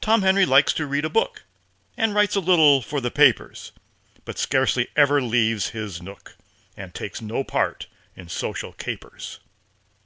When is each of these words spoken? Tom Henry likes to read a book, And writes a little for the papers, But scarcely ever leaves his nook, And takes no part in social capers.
Tom 0.00 0.22
Henry 0.22 0.44
likes 0.44 0.72
to 0.72 0.84
read 0.84 1.04
a 1.04 1.08
book, 1.08 1.44
And 1.96 2.12
writes 2.12 2.34
a 2.34 2.40
little 2.40 2.82
for 2.82 3.00
the 3.00 3.12
papers, 3.12 3.70
But 4.24 4.36
scarcely 4.36 4.88
ever 4.96 5.22
leaves 5.22 5.68
his 5.68 6.02
nook, 6.02 6.36
And 6.76 6.92
takes 6.92 7.22
no 7.22 7.44
part 7.44 7.86
in 8.16 8.28
social 8.28 8.72
capers. 8.72 9.38